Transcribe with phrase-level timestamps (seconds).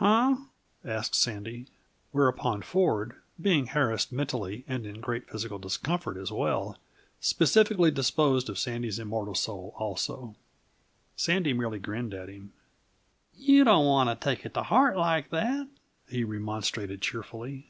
[0.00, 0.48] "Hunh?"
[0.84, 1.68] asked Sandy.
[2.10, 6.76] Whereupon Ford, being harassed mentally and in great physical discomfort as well,
[7.20, 10.34] specifically disposed of Sandy's immortal soul also.
[11.14, 12.52] Sandy merely grinned at him.
[13.36, 15.68] "You don't want to take it to heart like that,"
[16.08, 17.68] he remonstrated cheerfully.